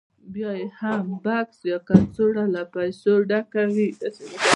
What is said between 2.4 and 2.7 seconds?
له